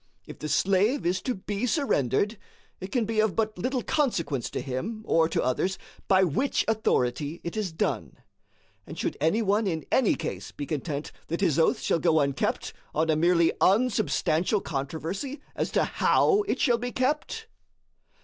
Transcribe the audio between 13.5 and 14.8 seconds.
unsubstantial